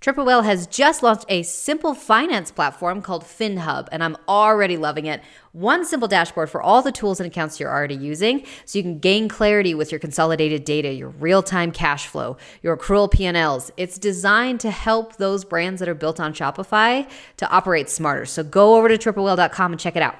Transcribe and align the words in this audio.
Triple 0.00 0.24
Whale 0.24 0.40
has 0.40 0.66
just 0.66 1.02
launched 1.02 1.26
a 1.28 1.42
simple 1.42 1.92
finance 1.92 2.50
platform 2.50 3.02
called 3.02 3.22
FinHub, 3.22 3.86
and 3.92 4.02
I'm 4.02 4.16
already 4.26 4.78
loving 4.78 5.04
it. 5.04 5.20
One 5.52 5.84
simple 5.84 6.08
dashboard 6.08 6.48
for 6.48 6.62
all 6.62 6.80
the 6.80 6.90
tools 6.90 7.20
and 7.20 7.26
accounts 7.26 7.60
you're 7.60 7.70
already 7.70 7.96
using, 7.96 8.46
so 8.64 8.78
you 8.78 8.82
can 8.82 8.98
gain 8.98 9.28
clarity 9.28 9.74
with 9.74 9.92
your 9.92 9.98
consolidated 9.98 10.64
data, 10.64 10.90
your 10.90 11.10
real-time 11.10 11.70
cash 11.70 12.06
flow, 12.06 12.38
your 12.62 12.78
accrual 12.78 13.10
P&Ls. 13.10 13.72
It's 13.76 13.98
designed 13.98 14.60
to 14.60 14.70
help 14.70 15.16
those 15.16 15.44
brands 15.44 15.80
that 15.80 15.88
are 15.88 15.94
built 15.94 16.18
on 16.18 16.32
Shopify 16.32 17.06
to 17.36 17.50
operate 17.50 17.90
smarter. 17.90 18.24
So 18.24 18.42
go 18.42 18.76
over 18.76 18.88
to 18.88 18.96
triplewhale.com 18.96 19.72
and 19.72 19.78
check 19.78 19.96
it 19.96 20.02
out. 20.02 20.16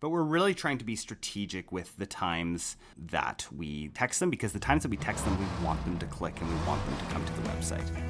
But 0.00 0.08
we're 0.08 0.24
really 0.24 0.54
trying 0.54 0.78
to 0.78 0.84
be 0.84 0.96
strategic 0.96 1.70
with 1.70 1.96
the 1.96 2.06
times 2.06 2.76
that 2.96 3.46
we 3.54 3.90
text 3.90 4.18
them 4.18 4.30
because 4.30 4.52
the 4.52 4.58
times 4.58 4.82
that 4.82 4.88
we 4.88 4.96
text 4.96 5.24
them, 5.24 5.38
we 5.38 5.64
want 5.64 5.84
them 5.84 5.96
to 6.00 6.06
click 6.06 6.40
and 6.40 6.48
we 6.48 6.56
want 6.66 6.84
them 6.86 6.96
to 6.96 7.04
come 7.12 7.24
to 7.24 7.32
the 7.34 7.48
website. 7.50 8.09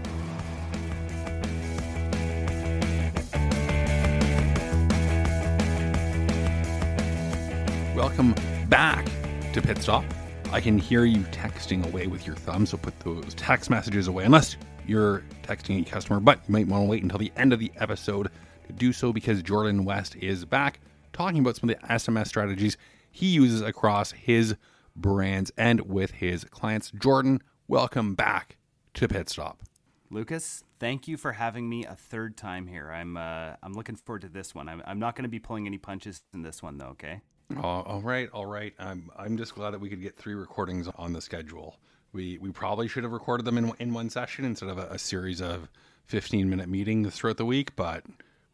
Welcome 8.00 8.34
back 8.70 9.06
to 9.52 9.60
Pit 9.60 9.76
Stop. 9.82 10.04
I 10.52 10.60
can 10.62 10.78
hear 10.78 11.04
you 11.04 11.18
texting 11.24 11.86
away 11.86 12.06
with 12.06 12.26
your 12.26 12.34
thumb, 12.34 12.64
so 12.64 12.78
put 12.78 12.98
those 13.00 13.34
text 13.34 13.68
messages 13.68 14.08
away 14.08 14.24
unless 14.24 14.56
you're 14.86 15.22
texting 15.42 15.82
a 15.82 15.84
customer, 15.84 16.18
but 16.18 16.40
you 16.48 16.52
might 16.52 16.66
want 16.66 16.82
to 16.82 16.88
wait 16.88 17.02
until 17.02 17.18
the 17.18 17.30
end 17.36 17.52
of 17.52 17.58
the 17.58 17.70
episode 17.76 18.30
to 18.66 18.72
do 18.72 18.94
so 18.94 19.12
because 19.12 19.42
Jordan 19.42 19.84
West 19.84 20.16
is 20.16 20.46
back 20.46 20.80
talking 21.12 21.40
about 21.40 21.56
some 21.56 21.68
of 21.68 21.78
the 21.78 21.86
SMS 21.88 22.28
strategies 22.28 22.78
he 23.10 23.26
uses 23.26 23.60
across 23.60 24.12
his 24.12 24.56
brands 24.96 25.52
and 25.58 25.82
with 25.82 26.12
his 26.12 26.44
clients. 26.44 26.90
Jordan, 26.92 27.42
welcome 27.68 28.14
back 28.14 28.56
to 28.94 29.08
Pit 29.08 29.28
Stop. 29.28 29.60
Lucas, 30.08 30.64
thank 30.78 31.06
you 31.06 31.18
for 31.18 31.32
having 31.32 31.68
me 31.68 31.84
a 31.84 31.96
third 31.96 32.38
time 32.38 32.66
here. 32.66 32.90
I'm 32.90 33.18
uh, 33.18 33.56
I'm 33.62 33.74
looking 33.74 33.96
forward 33.96 34.22
to 34.22 34.30
this 34.30 34.54
one. 34.54 34.70
I'm, 34.70 34.82
I'm 34.86 34.98
not 34.98 35.16
going 35.16 35.24
to 35.24 35.28
be 35.28 35.38
pulling 35.38 35.66
any 35.66 35.76
punches 35.76 36.22
in 36.32 36.40
this 36.40 36.62
one 36.62 36.78
though. 36.78 36.86
Okay. 36.86 37.20
All 37.58 38.00
right, 38.02 38.28
all 38.32 38.46
right. 38.46 38.74
I'm 38.78 39.10
I'm 39.16 39.36
just 39.36 39.54
glad 39.54 39.70
that 39.72 39.80
we 39.80 39.88
could 39.88 40.02
get 40.02 40.16
three 40.16 40.34
recordings 40.34 40.88
on 40.96 41.12
the 41.12 41.20
schedule. 41.20 41.76
We 42.12 42.38
we 42.38 42.50
probably 42.50 42.88
should 42.88 43.02
have 43.02 43.12
recorded 43.12 43.44
them 43.44 43.58
in 43.58 43.72
in 43.78 43.92
one 43.92 44.10
session 44.10 44.44
instead 44.44 44.68
of 44.68 44.78
a, 44.78 44.86
a 44.86 44.98
series 44.98 45.40
of 45.40 45.68
15 46.06 46.48
minute 46.48 46.68
meetings 46.68 47.14
throughout 47.14 47.36
the 47.36 47.44
week, 47.44 47.76
but 47.76 48.04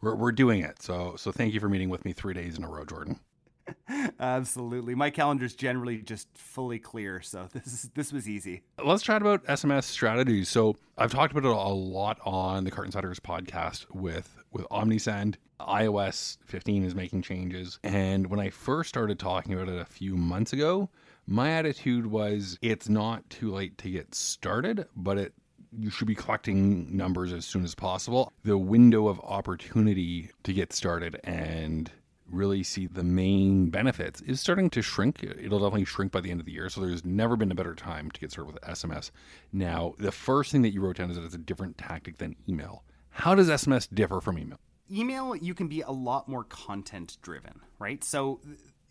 we're 0.01 0.15
we're 0.15 0.33
doing 0.33 0.63
it. 0.63 0.83
So 0.83 1.15
so 1.17 1.33
thank 1.33 1.55
you 1.55 1.61
for 1.61 1.69
meeting 1.69 1.89
with 1.89 2.05
me 2.05 2.13
three 2.13 2.35
days 2.35 2.59
in 2.59 2.65
a 2.65 2.69
row, 2.69 2.85
Jordan. 2.85 3.21
Absolutely. 4.21 4.95
My 4.95 5.11
calendar's 5.11 5.55
generally 5.55 5.99
just 5.99 6.29
fully 6.35 6.79
clear, 6.79 7.21
so 7.21 7.49
this 7.53 7.67
is 7.67 7.91
this 7.95 8.13
was 8.13 8.29
easy. 8.29 8.63
Let's 8.83 9.03
chat 9.03 9.23
about 9.23 9.45
SMS 9.45 9.85
strategies. 9.85 10.49
So 10.49 10.77
I've 10.97 11.13
talked 11.13 11.33
about 11.33 11.49
it 11.49 11.55
a 11.55 11.69
lot 11.69 12.19
on 12.25 12.65
the 12.65 12.71
Cart 12.71 12.87
Insiders 12.87 13.21
podcast 13.21 13.87
with 13.95 14.37
with 14.53 14.67
OmniSend. 14.69 15.37
iOS 15.61 16.39
15 16.45 16.85
is 16.85 16.95
making 16.95 17.23
changes, 17.23 17.79
and 17.83 18.29
when 18.29 18.41
I 18.41 18.51
first 18.51 18.89
started 18.89 19.19
talking 19.19 19.55
about 19.55 19.69
it 19.69 19.81
a 19.81 19.85
few 19.85 20.17
months 20.17 20.53
ago, 20.53 20.91
my 21.27 21.51
attitude 21.51 22.07
was 22.07 22.59
it's 22.63 22.89
not 22.89 23.29
too 23.31 23.53
late 23.53 23.79
to 23.79 23.91
get 23.91 24.15
started, 24.15 24.87
but 24.97 25.19
it 25.19 25.35
you 25.79 25.91
should 25.91 26.07
be 26.07 26.15
collecting 26.15 26.97
numbers 26.97 27.33
as 27.33 27.45
soon 27.45 27.65
as 27.65 27.75
possible. 27.75 28.33
The 28.45 28.57
window 28.57 29.09
of 29.09 29.21
opportunity 29.21 30.31
to 30.45 30.53
get 30.53 30.73
started 30.73 31.21
and 31.25 31.91
really 32.31 32.63
see 32.63 32.87
the 32.87 33.05
main 33.05 33.71
benefits 33.71 34.21
is 34.23 34.41
starting 34.41 34.71
to 34.71 34.83
shrink. 34.83 35.23
It'll 35.23 35.59
definitely 35.59 35.85
shrink 35.85 36.13
by 36.13 36.21
the 36.21 36.31
end 36.31 36.41
of 36.41 36.47
the 36.47 36.53
year. 36.53 36.69
So 36.69 36.81
there's 36.81 37.05
never 37.05 37.37
been 37.37 37.53
a 37.53 37.55
better 37.55 37.75
time 37.75 38.11
to 38.11 38.21
get 38.21 38.33
started 38.33 38.55
with 38.55 38.63
SMS. 38.63 39.11
Now, 39.53 39.95
the 39.99 40.13
first 40.13 40.51
thing 40.51 40.63
that 40.63 40.73
you 40.73 40.81
wrote 40.81 40.97
down 40.97 41.11
is 41.11 41.17
that 41.17 41.25
it's 41.25 41.35
a 41.35 41.39
different 41.39 41.79
tactic 41.79 42.19
than 42.19 42.37
email. 42.49 42.83
How 43.11 43.35
does 43.35 43.49
SMS 43.49 43.89
differ 43.93 44.21
from 44.21 44.39
email? 44.39 44.59
Email, 44.91 45.35
you 45.35 45.55
can 45.55 45.69
be 45.69 45.81
a 45.81 45.91
lot 45.91 46.29
more 46.29 46.45
content 46.45 47.19
driven, 47.23 47.61
right? 47.79 48.03
So 48.05 48.41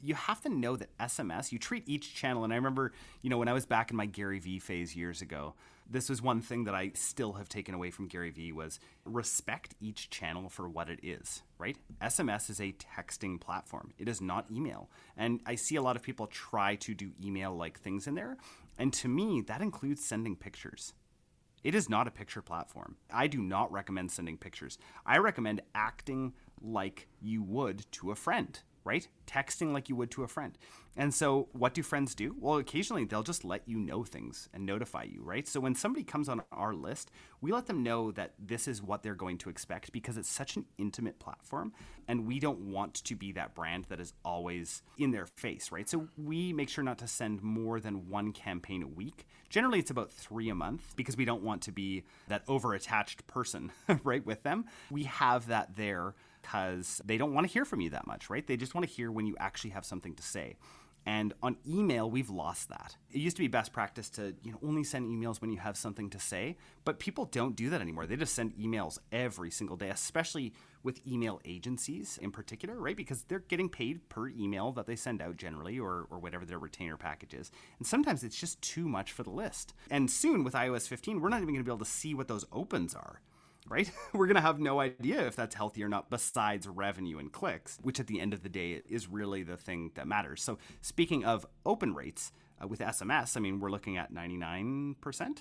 you 0.02 0.14
have 0.16 0.42
to 0.42 0.50
know 0.50 0.76
that 0.76 0.96
SMS, 0.98 1.52
you 1.52 1.60
treat 1.60 1.84
each 1.88 2.14
channel. 2.14 2.44
And 2.44 2.54
I 2.54 2.58
remember, 2.58 2.92
you 3.22 3.30
know, 3.30 3.38
when 3.38 3.48
I 3.48 3.54
was 3.54 3.66
back 3.66 3.92
in 3.92 3.98
my 3.98 4.06
Gary 4.06 4.40
Vee 4.40 4.60
phase 4.60 4.96
years 4.96 5.22
ago, 5.22 5.56
this 5.90 6.10
was 6.10 6.22
one 6.22 6.42
thing 6.42 6.64
that 6.66 6.76
I 6.76 6.92
still 6.96 7.34
have 7.34 7.48
taken 7.48 7.76
away 7.76 7.92
from 7.92 8.08
Gary 8.08 8.32
Vee 8.32 8.52
was 8.52 8.80
respect 9.06 9.76
each 9.80 10.10
channel 10.10 10.50
for 10.50 10.68
what 10.68 10.90
it 10.90 11.00
is, 11.04 11.44
right? 11.60 11.78
SMS 12.02 12.50
is 12.50 12.60
a 12.60 12.74
texting 12.74 13.40
platform. 13.40 13.94
It 13.98 14.08
is 14.08 14.20
not 14.20 14.50
email. 14.52 14.90
And 15.16 15.42
I 15.46 15.56
see 15.56 15.76
a 15.76 15.82
lot 15.82 15.96
of 15.96 16.02
people 16.02 16.28
try 16.28 16.76
to 16.78 16.94
do 16.94 17.12
email 17.24 17.56
like 17.56 17.80
things 17.80 18.08
in 18.08 18.16
there. 18.16 18.38
And 18.78 18.92
to 18.94 19.08
me, 19.08 19.42
that 19.42 19.62
includes 19.62 20.04
sending 20.04 20.36
pictures. 20.36 20.94
It 21.66 21.74
is 21.74 21.90
not 21.90 22.08
a 22.08 22.12
picture 22.12 22.44
platform. 22.44 22.96
I 23.12 23.26
do 23.26 23.42
not 23.42 23.72
recommend 23.72 24.12
sending 24.12 24.38
pictures. 24.38 24.78
I 25.04 25.18
recommend 25.18 25.64
acting 25.74 26.34
like 26.62 27.08
you 27.20 27.42
would 27.42 27.92
to 27.94 28.12
a 28.12 28.16
friend 28.16 28.60
right? 28.86 29.08
Texting 29.28 29.74
like 29.74 29.90
you 29.90 29.96
would 29.96 30.12
to 30.12 30.24
a 30.24 30.28
friend. 30.28 30.58
And 30.98 31.14
so, 31.14 31.50
what 31.52 31.74
do 31.74 31.84
friends 31.84 32.16
do? 32.16 32.36
Well, 32.40 32.58
occasionally 32.58 33.04
they'll 33.04 33.24
just 33.24 33.44
let 33.44 33.64
you 33.66 33.78
know 33.78 34.06
things 34.06 34.48
and 34.54 34.66
notify 34.66 35.04
you, 35.04 35.22
right? 35.22 35.46
So, 35.46 35.60
when 35.60 35.76
somebody 35.76 36.06
comes 36.06 36.30
on 36.30 36.42
our 36.54 36.74
list, 36.74 37.12
we 37.42 37.52
let 37.52 37.66
them 37.66 37.84
know 37.84 38.12
that 38.12 38.34
this 38.40 38.66
is 38.66 38.82
what 38.82 39.04
they're 39.04 39.14
going 39.14 39.38
to 39.40 39.50
expect 39.50 39.92
because 39.92 40.16
it's 40.16 40.30
such 40.30 40.56
an 40.56 40.66
intimate 40.78 41.20
platform. 41.20 41.74
And 42.08 42.26
we 42.26 42.40
don't 42.40 42.60
want 42.60 42.94
to 42.94 43.16
be 43.16 43.34
that 43.34 43.56
brand 43.56 43.86
that 43.90 44.00
is 44.00 44.14
always 44.24 44.84
in 44.98 45.12
their 45.12 45.26
face, 45.26 45.70
right? 45.72 45.90
So, 45.90 46.08
we 46.18 46.54
make 46.54 46.70
sure 46.70 46.84
not 46.84 47.00
to 47.00 47.08
send 47.08 47.44
more 47.44 47.82
than 47.82 48.08
one 48.08 48.32
campaign 48.32 48.82
a 48.82 48.88
week. 48.88 49.26
Generally, 49.50 49.80
it's 49.80 49.92
about 49.92 50.12
three 50.12 50.48
a 50.50 50.56
month 50.56 50.96
because 50.96 51.18
we 51.18 51.26
don't 51.26 51.44
want 51.44 51.62
to 51.64 51.74
be 51.74 52.04
that 52.30 52.44
over 52.48 52.74
attached 52.74 53.28
person, 53.28 53.72
right, 54.04 54.26
with 54.26 54.44
them. 54.44 54.66
We 54.90 55.04
have 55.04 55.48
that 55.48 55.76
there 55.76 56.16
because 56.46 57.02
they 57.04 57.18
don't 57.18 57.34
want 57.34 57.48
to 57.48 57.52
hear 57.52 57.66
from 57.66 57.82
you 57.82 57.90
that 57.90 58.06
much, 58.06 58.30
right? 58.30 58.46
They 58.46 58.58
just 58.58 58.76
want 58.76 58.88
to 58.88 58.94
hear 58.94 59.12
when 59.12 59.26
you 59.26 59.36
actually 59.40 59.72
have 59.72 59.86
something 59.86 60.14
to 60.16 60.24
say. 60.24 60.58
And 61.08 61.34
on 61.44 61.58
email, 61.68 62.10
we've 62.10 62.32
lost 62.32 62.70
that. 62.70 62.96
It 63.12 63.20
used 63.20 63.36
to 63.38 63.44
be 63.44 63.48
best 63.48 63.72
practice 63.72 64.10
to 64.12 64.36
you 64.44 64.52
know 64.52 64.60
only 64.64 64.84
send 64.84 65.08
emails 65.08 65.40
when 65.40 65.52
you 65.52 65.60
have 65.60 65.78
something 65.78 66.10
to 66.12 66.20
say, 66.20 66.58
but 66.84 66.98
people 67.00 67.26
don't 67.26 67.56
do 67.56 67.70
that 67.70 67.82
anymore. 67.82 68.08
They 68.08 68.16
just 68.16 68.34
send 68.34 68.56
emails 68.58 68.98
every 69.12 69.52
single 69.52 69.78
day, 69.78 69.90
especially 69.90 70.54
with 70.82 71.06
email 71.08 71.42
agencies 71.46 72.18
in 72.22 72.32
particular, 72.32 72.76
right? 72.76 72.98
Because 72.98 73.24
they're 73.24 73.40
getting 73.40 73.70
paid 73.70 74.08
per 74.10 74.30
email 74.30 74.72
that 74.74 74.88
they 74.88 74.96
send 74.96 75.22
out 75.22 75.38
generally, 75.38 75.80
or 75.80 76.08
or 76.10 76.18
whatever 76.18 76.46
their 76.46 76.60
retainer 76.60 76.98
package 76.98 77.36
is. 77.36 77.52
And 77.78 77.86
sometimes 77.86 78.24
it's 78.24 78.40
just 78.40 78.60
too 78.62 78.88
much 78.88 79.12
for 79.12 79.22
the 79.22 79.30
list. 79.30 79.76
And 79.92 80.10
soon 80.10 80.44
with 80.44 80.56
iOS 80.56 80.88
15, 80.88 81.22
we're 81.22 81.30
not 81.30 81.42
even 81.42 81.56
to 81.56 81.64
be 81.64 81.70
able 81.70 81.86
to 81.86 81.86
see 81.86 82.16
what 82.16 82.28
those 82.28 82.46
opens 82.52 82.96
are 82.96 83.22
right? 83.68 83.90
We're 84.14 84.28
going 84.28 84.36
to 84.36 84.42
have 84.42 84.60
no 84.60 84.80
idea 84.80 85.26
if 85.26 85.36
that's 85.36 85.56
healthy 85.56 85.84
or 85.84 85.90
not, 85.90 86.10
besides 86.10 86.68
revenue 86.68 87.18
and 87.18 87.32
clicks, 87.32 87.78
which 87.82 88.00
at 88.00 88.08
the 88.08 88.20
end 88.20 88.34
of 88.34 88.44
the 88.44 88.50
day 88.50 88.82
is 88.90 89.08
really 89.08 89.44
the 89.44 89.58
thing 89.58 89.92
that 89.96 90.08
matters. 90.08 90.42
So, 90.44 90.58
speaking 90.82 91.26
of 91.26 91.46
open 91.66 91.94
rates 91.94 92.32
uh, 92.62 92.68
with 92.68 92.80
SMS, 92.80 93.38
I 93.38 93.40
mean, 93.40 93.60
we're 93.60 93.72
looking 93.72 93.98
at 93.98 94.14
99%. 94.14 95.38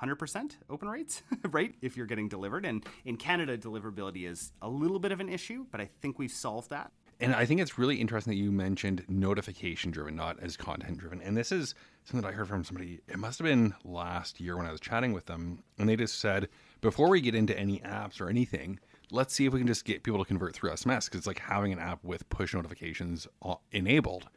100% 0.00 0.52
open 0.70 0.88
rates, 0.88 1.24
right? 1.50 1.74
If 1.82 1.96
you're 1.96 2.06
getting 2.06 2.28
delivered. 2.28 2.64
And 2.64 2.86
in 3.04 3.16
Canada, 3.16 3.58
deliverability 3.58 4.28
is 4.28 4.52
a 4.62 4.68
little 4.68 5.00
bit 5.00 5.10
of 5.10 5.18
an 5.18 5.28
issue, 5.28 5.66
but 5.72 5.80
I 5.80 5.90
think 6.00 6.20
we've 6.20 6.30
solved 6.30 6.70
that. 6.70 6.92
And 7.20 7.34
I 7.34 7.44
think 7.46 7.60
it's 7.60 7.78
really 7.78 7.96
interesting 7.96 8.30
that 8.32 8.36
you 8.36 8.52
mentioned 8.52 9.04
notification 9.08 9.90
driven, 9.90 10.14
not 10.14 10.38
as 10.40 10.56
content 10.56 10.98
driven. 10.98 11.20
And 11.20 11.36
this 11.36 11.50
is 11.50 11.74
something 12.04 12.22
that 12.22 12.28
I 12.28 12.36
heard 12.36 12.46
from 12.46 12.62
somebody, 12.62 13.00
it 13.08 13.18
must 13.18 13.40
have 13.40 13.44
been 13.44 13.74
last 13.84 14.40
year 14.40 14.56
when 14.56 14.66
I 14.66 14.72
was 14.72 14.80
chatting 14.80 15.12
with 15.12 15.26
them. 15.26 15.64
And 15.78 15.88
they 15.88 15.96
just 15.96 16.20
said, 16.20 16.48
before 16.80 17.08
we 17.08 17.20
get 17.20 17.34
into 17.34 17.58
any 17.58 17.80
apps 17.80 18.20
or 18.20 18.28
anything, 18.28 18.78
let's 19.10 19.34
see 19.34 19.46
if 19.46 19.52
we 19.52 19.60
can 19.60 19.66
just 19.66 19.84
get 19.84 20.02
people 20.02 20.18
to 20.18 20.24
convert 20.24 20.54
through 20.54 20.70
SMS 20.70 21.06
because 21.06 21.18
it's 21.18 21.26
like 21.26 21.38
having 21.38 21.72
an 21.72 21.78
app 21.78 22.02
with 22.04 22.28
push 22.28 22.54
notifications 22.54 23.26
enabled. 23.72 24.28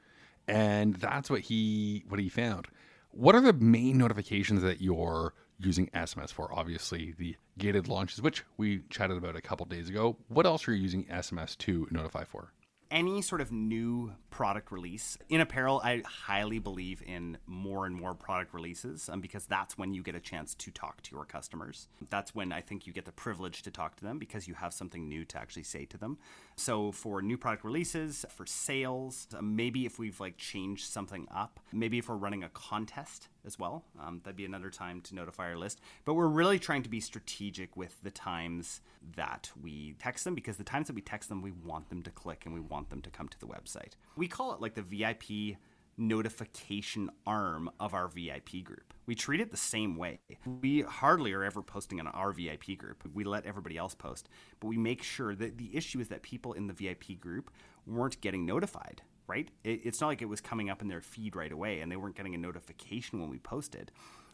And 0.48 0.96
that's 0.96 1.30
what 1.30 1.42
he 1.42 2.04
what 2.08 2.20
he 2.20 2.30
found. 2.30 2.68
What 3.12 3.36
are 3.36 3.42
the 3.42 3.54
main 3.54 3.98
notifications 3.98 4.62
that 4.64 4.82
you're 4.82 5.34
using 5.60 5.88
SMS 5.88 6.32
for? 6.32 6.52
Obviously, 6.54 7.14
the 7.18 7.36
gated 7.58 7.88
launches, 7.88 8.22
which 8.22 8.44
we 8.58 8.82
chatted 8.90 9.18
about 9.18 9.36
a 9.36 9.42
couple 9.42 9.66
days 9.66 9.90
ago. 9.90 10.18
What 10.30 10.46
else 10.46 10.68
are 10.68 10.74
you 10.74 10.82
using 10.82 11.06
SMS 11.06 11.58
to 11.60 11.88
notify 11.92 12.24
for? 12.24 12.54
Any 12.92 13.22
sort 13.22 13.42
of 13.42 13.52
new 13.52 14.14
product 14.30 14.72
release 14.72 15.18
in 15.30 15.42
apparel, 15.42 15.82
I 15.84 16.04
highly 16.06 16.60
believe 16.60 17.02
in 17.06 17.38
more 17.48 17.86
and 17.86 17.96
more 17.96 18.14
product 18.14 18.54
releases 18.54 19.10
um, 19.10 19.22
because 19.22 19.46
that's 19.46 19.78
when 19.78 19.94
you 19.94 20.04
get 20.04 20.16
a 20.16 20.20
chance 20.20 20.54
to 20.56 20.72
talk 20.72 21.02
to 21.04 21.16
your 21.16 21.26
customers. 21.26 21.88
That's 22.10 22.36
when 22.36 22.52
I 22.52 22.62
think 22.62 22.86
you 22.86 22.94
get 22.94 23.06
the 23.06 23.12
privilege 23.12 23.64
to 23.64 23.72
talk 23.72 23.96
to 23.98 24.04
them 24.04 24.20
because 24.20 24.48
you 24.48 24.54
have 24.56 24.74
something 24.74 25.08
new 25.08 25.26
to 25.26 25.38
actually 25.38 25.64
say 25.64 25.86
to 25.86 25.98
them. 25.98 26.18
So 26.56 26.92
for 26.92 27.22
new 27.22 27.38
product 27.38 27.64
releases, 27.64 28.26
for 28.30 28.46
sales, 28.46 29.28
uh, 29.36 29.42
maybe 29.42 29.86
if 29.86 29.98
we've 29.98 30.20
like 30.20 30.38
changed 30.38 30.92
something 30.92 31.28
up, 31.34 31.60
maybe 31.72 31.98
if 31.98 32.10
we're 32.10 32.16
running 32.16 32.44
a 32.44 32.50
contest 32.50 33.30
as 33.46 33.58
well, 33.58 33.84
um, 34.00 34.22
that'd 34.24 34.36
be 34.36 34.46
another 34.46 34.70
time 34.70 35.02
to 35.02 35.16
notify 35.16 35.50
our 35.50 35.58
list. 35.58 35.82
But 36.06 36.14
we're 36.14 36.28
really 36.28 36.60
trying 36.60 36.84
to 36.84 36.90
be 36.90 37.00
strategic 37.00 37.76
with 37.76 38.02
the 38.04 38.12
times 38.12 38.82
that 39.16 39.52
we 39.62 39.96
text 40.00 40.24
them 40.24 40.36
because 40.36 40.58
the 40.58 40.64
times 40.64 40.88
that 40.88 40.96
we 40.96 41.02
text 41.02 41.30
them, 41.30 41.42
we 41.42 41.52
want 41.52 41.90
them 41.90 42.04
to 42.04 42.12
click 42.12 42.44
and 42.46 42.54
we 42.54 42.60
want 42.60 42.90
them 42.90 43.02
to 43.02 43.10
come 43.10 43.28
to 43.28 43.40
the 43.40 43.48
website. 43.48 43.94
We 44.16 44.28
call 44.28 44.54
it 44.54 44.62
like 44.62 44.76
the 44.76 44.82
VIP 44.82 45.58
notification 45.98 47.10
arm 47.28 47.70
of 47.80 47.94
our 47.94 48.08
VIP 48.08 48.64
group. 48.64 48.94
We 49.06 49.16
treat 49.16 49.42
it 49.42 49.52
the 49.52 49.58
same 49.58 49.98
way. 49.98 50.20
We 50.46 50.82
hardly 50.82 51.34
are 51.34 51.44
ever 51.44 51.62
posting 51.62 52.00
on 52.00 52.08
our 52.08 52.32
VIP 52.32 52.78
group. 52.78 53.04
We 53.14 53.24
let 53.24 53.46
everybody 53.46 53.78
else 53.78 53.94
post, 53.94 54.30
but 54.60 54.68
we 54.68 54.78
make 54.78 55.04
sure 55.04 55.36
that 55.36 55.58
the 55.58 55.76
issue 55.76 56.00
is 56.00 56.08
that 56.10 56.22
people 56.22 56.54
in 56.54 56.68
the 56.68 56.74
VIP 56.74 57.20
group 57.20 57.52
weren't 57.86 58.22
getting 58.22 58.46
notified, 58.46 59.02
right? 59.32 59.50
it's 59.64 60.02
not 60.02 60.08
like 60.08 60.22
it 60.22 60.26
was 60.26 60.42
coming 60.42 60.70
up 60.70 60.82
in 60.82 60.90
their 60.90 61.02
feed 61.02 61.36
right 61.36 61.52
away 61.52 61.80
and 61.80 61.90
they 61.90 61.96
weren't 61.96 62.16
getting 62.16 62.36
a 62.36 62.38
notification 62.38 63.20
when 63.22 63.30
we 63.30 63.40
posted. 63.40 63.92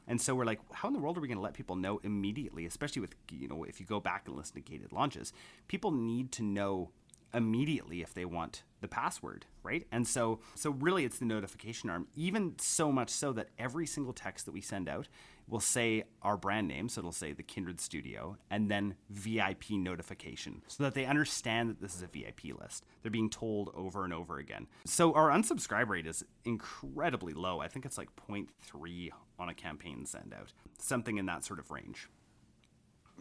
And 0.07 0.19
so 0.19 0.33
we're 0.33 0.45
like, 0.45 0.59
how 0.71 0.87
in 0.87 0.93
the 0.93 0.99
world 0.99 1.17
are 1.17 1.21
we 1.21 1.27
going 1.27 1.37
to 1.37 1.43
let 1.43 1.53
people 1.53 1.75
know 1.75 1.99
immediately, 2.03 2.65
especially 2.65 3.01
with, 3.01 3.13
you 3.29 3.47
know, 3.47 3.63
if 3.63 3.79
you 3.79 3.85
go 3.85 3.99
back 3.99 4.23
and 4.25 4.35
listen 4.35 4.55
to 4.55 4.61
gated 4.61 4.91
launches, 4.91 5.33
people 5.67 5.91
need 5.91 6.31
to 6.31 6.43
know 6.43 6.89
immediately 7.33 8.01
if 8.01 8.13
they 8.13 8.25
want 8.25 8.63
the 8.81 8.87
password, 8.87 9.45
right? 9.63 9.85
And 9.91 10.07
so 10.07 10.39
so 10.55 10.71
really 10.71 11.05
it's 11.05 11.19
the 11.19 11.25
notification 11.25 11.89
arm, 11.89 12.07
even 12.15 12.55
so 12.59 12.91
much 12.91 13.09
so 13.09 13.33
that 13.33 13.49
every 13.57 13.85
single 13.85 14.13
text 14.13 14.45
that 14.45 14.51
we 14.51 14.61
send 14.61 14.87
out 14.89 15.07
will 15.47 15.59
say 15.59 16.03
our 16.21 16.35
brand 16.35 16.67
name, 16.67 16.89
so 16.89 16.99
it'll 16.99 17.11
say 17.11 17.31
the 17.31 17.43
Kindred 17.43 17.79
Studio 17.79 18.37
and 18.49 18.69
then 18.69 18.95
VIP 19.09 19.71
notification 19.71 20.61
so 20.67 20.83
that 20.83 20.93
they 20.93 21.05
understand 21.05 21.69
that 21.69 21.81
this 21.81 21.95
is 21.95 22.03
a 22.03 22.07
VIP 22.07 22.57
list. 22.59 22.85
They're 23.01 23.11
being 23.11 23.29
told 23.29 23.71
over 23.73 24.03
and 24.03 24.13
over 24.13 24.39
again. 24.39 24.67
So 24.85 25.13
our 25.13 25.29
unsubscribe 25.29 25.87
rate 25.87 26.05
is 26.05 26.23
incredibly 26.43 27.33
low. 27.33 27.61
I 27.61 27.69
think 27.69 27.85
it's 27.85 27.97
like 27.97 28.09
0.3 28.29 29.09
on 29.39 29.49
a 29.49 29.53
campaign 29.53 30.05
send 30.05 30.33
out. 30.37 30.51
Something 30.79 31.17
in 31.17 31.25
that 31.27 31.45
sort 31.45 31.59
of 31.59 31.71
range. 31.71 32.09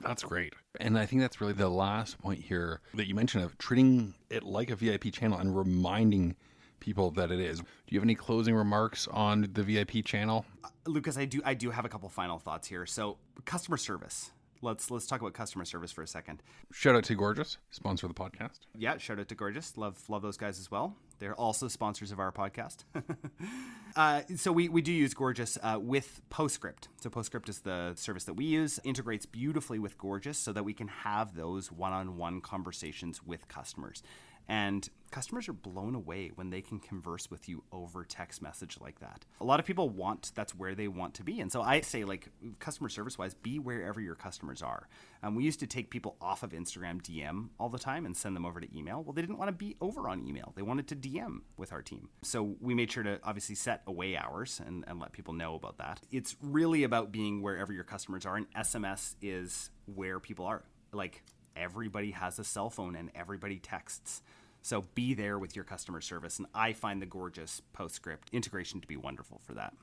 That's 0.00 0.22
great. 0.22 0.54
And 0.78 0.98
I 0.98 1.06
think 1.06 1.22
that's 1.22 1.40
really 1.40 1.52
the 1.52 1.68
last 1.68 2.18
point 2.18 2.40
here 2.40 2.80
that 2.94 3.08
you 3.08 3.14
mentioned 3.14 3.44
of 3.44 3.56
treating 3.58 4.14
it 4.30 4.42
like 4.42 4.70
a 4.70 4.76
VIP 4.76 5.12
channel 5.12 5.38
and 5.38 5.56
reminding 5.56 6.36
people 6.80 7.10
that 7.12 7.30
it 7.30 7.40
is. 7.40 7.60
Do 7.60 7.66
you 7.88 7.98
have 7.98 8.04
any 8.04 8.14
closing 8.14 8.54
remarks 8.54 9.08
on 9.08 9.48
the 9.52 9.62
VIP 9.62 10.04
channel? 10.04 10.44
Uh, 10.62 10.68
Lucas, 10.86 11.16
I 11.16 11.24
do 11.24 11.40
I 11.44 11.54
do 11.54 11.70
have 11.70 11.84
a 11.84 11.88
couple 11.88 12.08
final 12.08 12.38
thoughts 12.38 12.68
here. 12.68 12.86
So, 12.86 13.18
customer 13.44 13.76
service 13.76 14.30
let's 14.62 14.90
let's 14.90 15.06
talk 15.06 15.20
about 15.20 15.34
customer 15.34 15.64
service 15.64 15.92
for 15.92 16.02
a 16.02 16.06
second. 16.06 16.42
Shout 16.72 16.94
out 16.94 17.04
to 17.04 17.14
Gorgias, 17.14 17.58
sponsor 17.70 18.06
of 18.06 18.14
the 18.14 18.20
podcast. 18.20 18.60
Yeah, 18.76 18.98
shout 18.98 19.18
out 19.18 19.28
to 19.28 19.34
Gorgias. 19.34 19.76
Love 19.76 20.02
love 20.08 20.22
those 20.22 20.36
guys 20.36 20.58
as 20.58 20.70
well. 20.70 20.96
They're 21.18 21.34
also 21.34 21.68
sponsors 21.68 22.12
of 22.12 22.18
our 22.18 22.30
podcast. 22.30 22.84
uh, 23.96 24.22
so 24.36 24.52
we, 24.52 24.68
we 24.68 24.82
do 24.82 24.92
use 24.92 25.14
Gorgias 25.14 25.56
uh, 25.62 25.78
with 25.80 26.20
Postscript. 26.28 26.88
So 27.00 27.08
Postscript 27.08 27.48
is 27.48 27.60
the 27.60 27.94
service 27.94 28.24
that 28.24 28.34
we 28.34 28.44
use. 28.44 28.78
Integrates 28.84 29.24
beautifully 29.24 29.78
with 29.78 29.96
Gorgias 29.96 30.36
so 30.36 30.52
that 30.52 30.64
we 30.64 30.74
can 30.74 30.88
have 30.88 31.34
those 31.34 31.72
one-on-one 31.72 32.42
conversations 32.42 33.22
with 33.24 33.48
customers. 33.48 34.02
And 34.48 34.88
customers 35.10 35.48
are 35.48 35.52
blown 35.52 35.94
away 35.94 36.30
when 36.34 36.50
they 36.50 36.60
can 36.60 36.78
converse 36.78 37.30
with 37.30 37.48
you 37.48 37.64
over 37.72 38.04
text 38.04 38.42
message 38.42 38.78
like 38.80 39.00
that. 39.00 39.24
A 39.40 39.44
lot 39.44 39.60
of 39.60 39.66
people 39.66 39.88
want 39.88 40.32
that's 40.34 40.54
where 40.54 40.74
they 40.74 40.88
want 40.88 41.14
to 41.14 41.24
be. 41.24 41.40
And 41.40 41.50
so 41.50 41.62
I 41.62 41.80
say, 41.80 42.04
like, 42.04 42.28
customer 42.58 42.88
service 42.88 43.18
wise, 43.18 43.34
be 43.34 43.58
wherever 43.58 44.00
your 44.00 44.14
customers 44.14 44.62
are. 44.62 44.88
Um, 45.22 45.34
we 45.34 45.44
used 45.44 45.60
to 45.60 45.66
take 45.66 45.90
people 45.90 46.16
off 46.20 46.42
of 46.42 46.50
Instagram 46.50 47.00
DM 47.02 47.48
all 47.58 47.68
the 47.68 47.78
time 47.78 48.06
and 48.06 48.16
send 48.16 48.36
them 48.36 48.44
over 48.44 48.60
to 48.60 48.76
email. 48.76 49.02
Well, 49.02 49.12
they 49.12 49.22
didn't 49.22 49.38
want 49.38 49.48
to 49.48 49.56
be 49.56 49.76
over 49.80 50.08
on 50.08 50.26
email, 50.26 50.52
they 50.54 50.62
wanted 50.62 50.86
to 50.88 50.96
DM 50.96 51.40
with 51.56 51.72
our 51.72 51.82
team. 51.82 52.08
So 52.22 52.56
we 52.60 52.74
made 52.74 52.92
sure 52.92 53.02
to 53.02 53.18
obviously 53.24 53.54
set 53.54 53.82
away 53.86 54.16
hours 54.16 54.60
and, 54.64 54.84
and 54.86 55.00
let 55.00 55.12
people 55.12 55.34
know 55.34 55.54
about 55.54 55.78
that. 55.78 56.00
It's 56.10 56.36
really 56.40 56.84
about 56.84 57.12
being 57.12 57.42
wherever 57.42 57.72
your 57.72 57.84
customers 57.84 58.26
are, 58.26 58.36
and 58.36 58.50
SMS 58.52 59.14
is 59.22 59.70
where 59.86 60.20
people 60.20 60.44
are. 60.44 60.64
Like, 60.92 61.22
everybody 61.56 62.10
has 62.12 62.38
a 62.38 62.44
cell 62.44 62.70
phone 62.70 62.96
and 62.96 63.10
everybody 63.14 63.58
texts. 63.58 64.22
So 64.62 64.84
be 64.94 65.14
there 65.14 65.38
with 65.38 65.54
your 65.54 65.64
customer 65.64 66.00
service. 66.00 66.38
And 66.38 66.46
I 66.54 66.72
find 66.72 67.00
the 67.00 67.06
Gorgias 67.06 67.62
Postscript 67.72 68.30
integration 68.32 68.80
to 68.80 68.86
be 68.88 68.96
wonderful 68.96 69.40
for 69.44 69.54
that. 69.54 69.74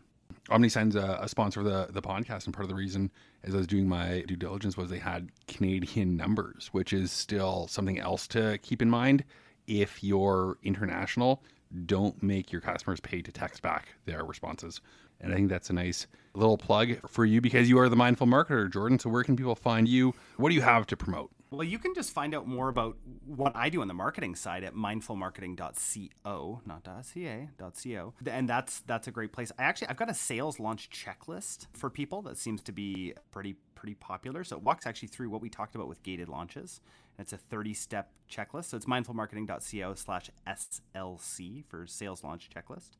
OmniSend's 0.49 0.95
a, 0.95 1.19
a 1.21 1.29
sponsor 1.29 1.61
of 1.61 1.65
the, 1.65 1.87
the 1.91 2.01
podcast, 2.01 2.45
and 2.45 2.53
part 2.53 2.63
of 2.63 2.69
the 2.69 2.75
reason, 2.75 3.11
as 3.43 3.53
I 3.53 3.57
was 3.57 3.67
doing 3.67 3.87
my 3.87 4.23
due 4.27 4.35
diligence, 4.35 4.75
was 4.75 4.89
they 4.89 4.99
had 4.99 5.29
Canadian 5.47 6.17
numbers, 6.17 6.69
which 6.71 6.91
is 6.91 7.11
still 7.11 7.67
something 7.67 7.99
else 7.99 8.27
to 8.29 8.57
keep 8.61 8.81
in 8.81 8.89
mind. 8.89 9.23
If 9.67 10.03
you're 10.03 10.57
international, 10.63 11.43
don't 11.85 12.21
make 12.21 12.51
your 12.51 12.61
customers 12.61 12.99
pay 12.99 13.21
to 13.21 13.31
text 13.31 13.61
back 13.61 13.89
their 14.05 14.23
responses. 14.23 14.81
And 15.23 15.33
I 15.33 15.35
think 15.37 15.49
that's 15.49 15.69
a 15.69 15.73
nice 15.73 16.05
little 16.35 16.57
plug 16.57 16.97
for 17.07 17.25
you 17.25 17.41
because 17.41 17.69
you 17.69 17.79
are 17.79 17.89
the 17.89 17.95
mindful 17.95 18.27
marketer, 18.27 18.71
Jordan. 18.71 18.99
So, 18.99 19.09
where 19.09 19.23
can 19.23 19.35
people 19.35 19.55
find 19.55 19.87
you? 19.87 20.13
What 20.37 20.49
do 20.49 20.55
you 20.55 20.61
have 20.61 20.85
to 20.87 20.97
promote? 20.97 21.31
Well, 21.49 21.63
you 21.63 21.77
can 21.77 21.93
just 21.93 22.11
find 22.11 22.33
out 22.33 22.47
more 22.47 22.67
about 22.67 22.97
what 23.27 23.55
I 23.55 23.69
do 23.69 23.81
on 23.81 23.87
the 23.87 23.93
marketing 23.93 24.33
side 24.33 24.63
at 24.63 24.73
mindfulmarketing.co, 24.73 26.61
not 26.65 26.87
.ca, 27.05 27.49
.co. 27.59 28.13
And 28.25 28.49
that's 28.49 28.79
that's 28.81 29.07
a 29.07 29.11
great 29.11 29.31
place. 29.31 29.51
I 29.59 29.63
actually 29.63 29.89
I've 29.89 29.97
got 29.97 30.09
a 30.09 30.15
sales 30.15 30.59
launch 30.59 30.89
checklist 30.89 31.67
for 31.73 31.91
people 31.91 32.23
that 32.23 32.37
seems 32.37 32.63
to 32.63 32.71
be 32.71 33.13
pretty 33.31 33.55
pretty 33.75 33.93
popular. 33.93 34.43
So 34.43 34.57
it 34.57 34.63
walks 34.63 34.87
actually 34.87 35.09
through 35.09 35.29
what 35.29 35.41
we 35.41 35.49
talked 35.49 35.75
about 35.75 35.87
with 35.87 36.01
gated 36.03 36.27
launches. 36.27 36.81
It's 37.19 37.33
a 37.33 37.37
30-step 37.37 38.11
checklist. 38.31 38.65
So 38.65 38.77
it's 38.77 38.87
mindfulmarketing.co 38.87 39.93
slash 39.93 40.31
SLC 40.47 41.63
for 41.65 41.85
sales 41.85 42.23
launch 42.23 42.49
checklist 42.49 42.91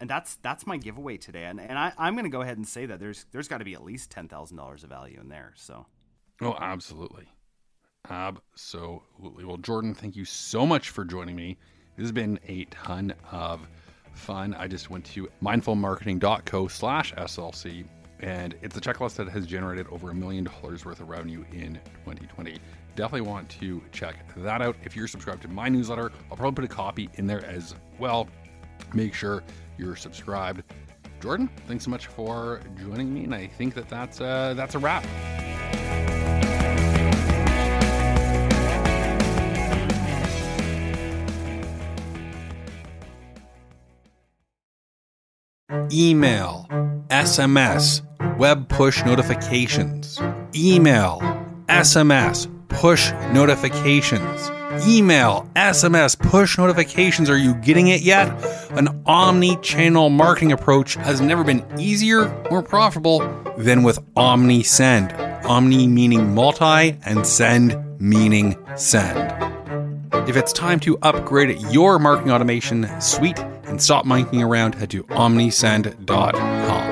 and 0.00 0.08
that's 0.08 0.36
that's 0.36 0.66
my 0.66 0.76
giveaway 0.76 1.16
today. 1.16 1.44
And 1.44 1.60
and 1.60 1.78
I, 1.78 1.92
I'm 1.98 2.14
going 2.14 2.24
to 2.24 2.30
go 2.30 2.42
ahead 2.42 2.56
and 2.56 2.66
say 2.66 2.86
that 2.86 3.00
there's 3.00 3.26
there's 3.32 3.48
got 3.48 3.58
to 3.58 3.64
be 3.64 3.74
at 3.74 3.84
least 3.84 4.10
ten 4.10 4.28
thousand 4.28 4.56
dollars 4.56 4.84
of 4.84 4.90
value 4.90 5.18
in 5.20 5.28
there. 5.28 5.52
So, 5.56 5.86
oh, 6.40 6.56
absolutely. 6.60 7.26
Absolutely. 8.10 9.44
Well, 9.44 9.58
Jordan, 9.58 9.94
thank 9.94 10.16
you 10.16 10.24
so 10.24 10.66
much 10.66 10.90
for 10.90 11.04
joining 11.04 11.36
me. 11.36 11.56
This 11.96 12.04
has 12.04 12.12
been 12.12 12.38
a 12.48 12.64
ton 12.64 13.14
of 13.30 13.60
fun. 14.14 14.54
I 14.54 14.66
just 14.66 14.90
went 14.90 15.04
to 15.06 15.28
mindfulmarketing.co 15.42 16.68
slash 16.68 17.14
SLC, 17.14 17.84
and 18.20 18.54
it's 18.62 18.76
a 18.76 18.80
checklist 18.80 19.16
that 19.16 19.28
has 19.28 19.46
generated 19.46 19.86
over 19.90 20.10
a 20.10 20.14
million 20.14 20.44
dollars 20.44 20.84
worth 20.84 21.00
of 21.00 21.08
revenue 21.08 21.44
in 21.52 21.74
2020. 22.04 22.58
Definitely 22.94 23.28
want 23.28 23.48
to 23.48 23.82
check 23.92 24.16
that 24.36 24.60
out. 24.60 24.76
If 24.84 24.96
you're 24.96 25.08
subscribed 25.08 25.42
to 25.42 25.48
my 25.48 25.68
newsletter, 25.68 26.12
I'll 26.30 26.36
probably 26.36 26.66
put 26.66 26.70
a 26.70 26.74
copy 26.74 27.08
in 27.14 27.26
there 27.26 27.44
as 27.44 27.74
well. 27.98 28.28
Make 28.94 29.14
sure 29.14 29.42
you're 29.78 29.96
subscribed. 29.96 30.62
Jordan, 31.20 31.48
thanks 31.66 31.84
so 31.84 31.90
much 31.90 32.08
for 32.08 32.60
joining 32.80 33.14
me, 33.14 33.24
and 33.24 33.34
I 33.34 33.46
think 33.46 33.74
that 33.74 33.88
that's, 33.88 34.20
uh, 34.20 34.54
that's 34.56 34.74
a 34.74 34.78
wrap. 34.78 35.04
email, 45.92 46.66
SMS, 47.08 48.02
web 48.38 48.68
push 48.68 49.04
notifications, 49.04 50.18
email, 50.54 51.20
SMS, 51.68 52.48
push 52.68 53.12
notifications, 53.32 54.50
email, 54.86 55.48
SMS, 55.54 56.18
push 56.18 56.58
notifications. 56.58 57.28
Are 57.30 57.38
you 57.38 57.54
getting 57.54 57.88
it 57.88 58.02
yet? 58.02 58.28
An 58.72 59.02
omni 59.06 59.56
channel 59.56 60.10
marketing 60.10 60.52
approach 60.52 60.94
has 60.94 61.20
never 61.20 61.44
been 61.44 61.64
easier 61.78 62.32
or 62.50 62.62
profitable 62.62 63.20
than 63.56 63.82
with 63.82 63.98
Omni 64.16 64.62
Send. 64.62 65.12
Omni 65.44 65.86
meaning 65.86 66.34
multi 66.34 66.96
and 67.04 67.26
send 67.26 67.76
meaning 68.00 68.56
send. 68.76 69.18
If 70.28 70.36
it's 70.36 70.52
time 70.52 70.80
to 70.80 70.98
upgrade 71.02 71.60
your 71.72 71.98
marketing 71.98 72.32
automation 72.32 72.88
suite, 73.00 73.38
and 73.72 73.82
stop 73.82 74.04
monkeying 74.04 74.42
around, 74.42 74.74
head 74.74 74.90
to 74.90 75.02
omnisend.com. 75.04 76.91